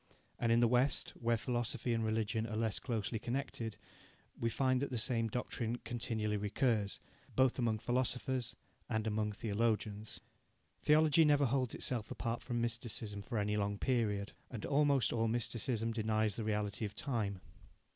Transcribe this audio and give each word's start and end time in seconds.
And 0.39 0.51
in 0.51 0.61
the 0.61 0.67
West, 0.67 1.11
where 1.11 1.37
philosophy 1.37 1.93
and 1.93 2.03
religion 2.03 2.47
are 2.47 2.55
less 2.55 2.79
closely 2.79 3.19
connected, 3.19 3.77
we 4.39 4.49
find 4.49 4.81
that 4.81 4.89
the 4.89 4.97
same 4.97 5.27
doctrine 5.27 5.75
continually 5.85 6.37
recurs, 6.37 6.99
both 7.35 7.59
among 7.59 7.77
philosophers 7.77 8.55
and 8.89 9.05
among 9.05 9.31
theologians. 9.33 10.19
Theology 10.81 11.23
never 11.23 11.45
holds 11.45 11.75
itself 11.75 12.09
apart 12.09 12.41
from 12.41 12.59
mysticism 12.59 13.21
for 13.21 13.37
any 13.37 13.55
long 13.57 13.77
period, 13.77 14.31
and 14.49 14.65
almost 14.65 15.13
all 15.13 15.27
mysticism 15.27 15.91
denies 15.91 16.35
the 16.35 16.43
reality 16.43 16.83
of 16.83 16.95
time. 16.95 17.39